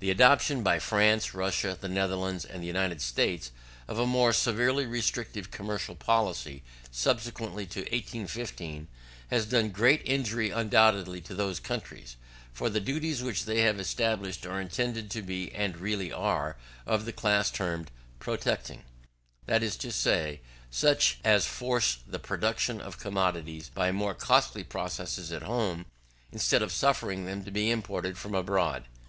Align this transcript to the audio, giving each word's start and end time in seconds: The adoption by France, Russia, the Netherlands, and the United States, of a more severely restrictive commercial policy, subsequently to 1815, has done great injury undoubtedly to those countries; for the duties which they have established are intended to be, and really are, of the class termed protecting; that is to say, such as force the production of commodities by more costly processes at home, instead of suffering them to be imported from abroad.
The 0.00 0.10
adoption 0.10 0.64
by 0.64 0.80
France, 0.80 1.32
Russia, 1.32 1.78
the 1.80 1.88
Netherlands, 1.88 2.44
and 2.44 2.60
the 2.60 2.66
United 2.66 3.00
States, 3.00 3.52
of 3.86 4.00
a 4.00 4.04
more 4.04 4.32
severely 4.32 4.84
restrictive 4.84 5.52
commercial 5.52 5.94
policy, 5.94 6.64
subsequently 6.90 7.66
to 7.66 7.82
1815, 7.82 8.88
has 9.30 9.46
done 9.46 9.68
great 9.70 10.02
injury 10.04 10.50
undoubtedly 10.50 11.20
to 11.20 11.36
those 11.36 11.60
countries; 11.60 12.16
for 12.52 12.68
the 12.68 12.80
duties 12.80 13.22
which 13.22 13.44
they 13.44 13.60
have 13.60 13.78
established 13.78 14.44
are 14.44 14.60
intended 14.60 15.08
to 15.12 15.22
be, 15.22 15.52
and 15.52 15.76
really 15.76 16.10
are, 16.10 16.56
of 16.84 17.04
the 17.04 17.12
class 17.12 17.48
termed 17.48 17.92
protecting; 18.18 18.82
that 19.46 19.62
is 19.62 19.76
to 19.76 19.92
say, 19.92 20.40
such 20.68 21.20
as 21.22 21.46
force 21.46 21.98
the 22.08 22.18
production 22.18 22.80
of 22.80 22.98
commodities 22.98 23.68
by 23.72 23.92
more 23.92 24.14
costly 24.14 24.64
processes 24.64 25.30
at 25.30 25.42
home, 25.42 25.86
instead 26.32 26.60
of 26.60 26.72
suffering 26.72 27.24
them 27.24 27.44
to 27.44 27.52
be 27.52 27.70
imported 27.70 28.18
from 28.18 28.34
abroad. 28.34 28.86